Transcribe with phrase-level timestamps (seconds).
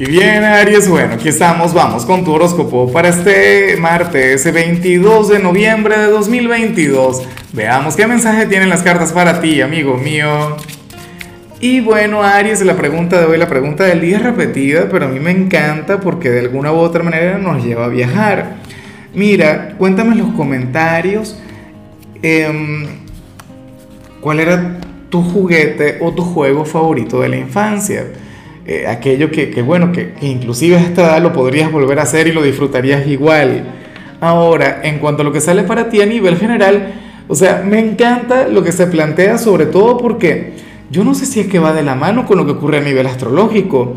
[0.00, 5.38] Y bien, Aries, bueno, aquí estamos, vamos con tu horóscopo para este martes 22 de
[5.40, 7.28] noviembre de 2022.
[7.52, 10.56] Veamos qué mensaje tienen las cartas para ti, amigo mío.
[11.60, 15.08] Y bueno, Aries, la pregunta de hoy, la pregunta del día es repetida, pero a
[15.08, 18.56] mí me encanta porque de alguna u otra manera nos lleva a viajar.
[19.12, 21.38] Mira, cuéntame en los comentarios
[22.22, 22.86] em,
[24.22, 24.78] cuál era
[25.10, 28.06] tu juguete o tu juego favorito de la infancia.
[28.70, 32.32] Eh, aquello que, bueno, que, inclusive a esta edad lo podrías volver a hacer y
[32.32, 33.64] lo disfrutarías igual.
[34.20, 36.94] Ahora, en cuanto a lo que sale para ti a nivel general,
[37.26, 40.52] o sea, me encanta lo que se plantea, sobre todo porque
[40.88, 42.82] yo no sé si es que va de la mano con lo que ocurre a
[42.82, 43.96] nivel astrológico.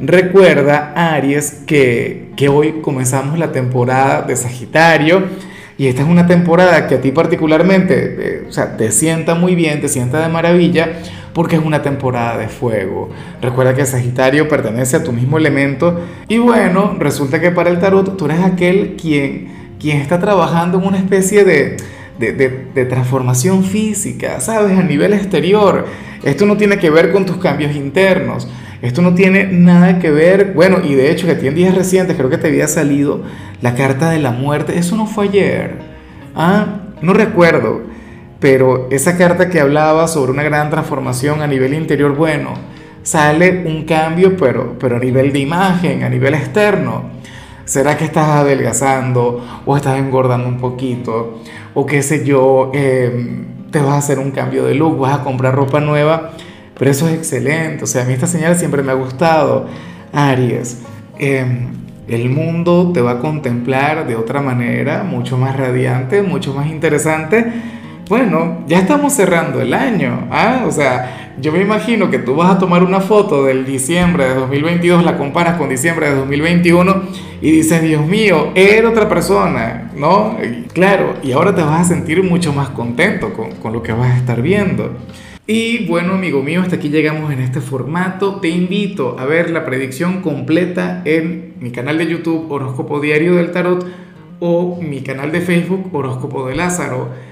[0.00, 5.24] Recuerda, Aries, que, que hoy comenzamos la temporada de Sagitario
[5.82, 9.56] y esta es una temporada que a ti particularmente, eh, o sea, te sienta muy
[9.56, 10.92] bien, te sienta de maravilla,
[11.32, 13.10] porque es una temporada de fuego.
[13.40, 18.16] Recuerda que Sagitario pertenece a tu mismo elemento y bueno, resulta que para el tarot
[18.16, 21.78] tú eres aquel quien, quien está trabajando en una especie de,
[22.18, 24.78] de, de, transformación física, ¿sabes?
[24.78, 25.86] A nivel exterior.
[26.22, 28.48] Esto no tiene que ver con tus cambios internos.
[28.80, 32.30] Esto no tiene nada que ver, bueno, y de hecho que a días recientes creo
[32.30, 33.22] que te había salido
[33.60, 34.78] la carta de la muerte.
[34.78, 35.78] Eso no fue ayer.
[36.34, 37.92] Ah, no recuerdo
[38.42, 42.54] pero esa carta que hablaba sobre una gran transformación a nivel interior, bueno,
[43.04, 47.04] sale un cambio, pero, pero a nivel de imagen, a nivel externo.
[47.72, 51.40] ¿Será que estás adelgazando o estás engordando un poquito?
[51.72, 55.24] O qué sé yo, em, te vas a hacer un cambio de look, vas a
[55.24, 56.32] comprar ropa nueva.
[56.78, 57.84] Pero eso es excelente.
[57.84, 59.68] O sea, a mí esta señal siempre me ha gustado.
[60.12, 60.82] Aries,
[61.18, 61.68] em,
[62.08, 67.54] el mundo te va a contemplar de otra manera, mucho más radiante, mucho más interesante
[68.12, 70.64] bueno, ya estamos cerrando el año, ¿ah?
[70.66, 74.34] O sea, yo me imagino que tú vas a tomar una foto del diciembre de
[74.34, 77.04] 2022, la comparas con diciembre de 2021
[77.40, 80.36] y dices, Dios mío, era otra persona, ¿no?
[80.74, 84.10] claro, y ahora te vas a sentir mucho más contento con, con lo que vas
[84.10, 84.92] a estar viendo.
[85.46, 88.40] Y bueno, amigo mío, hasta aquí llegamos en este formato.
[88.40, 93.52] Te invito a ver la predicción completa en mi canal de YouTube Horóscopo Diario del
[93.52, 93.86] Tarot
[94.38, 97.31] o mi canal de Facebook Horóscopo de Lázaro.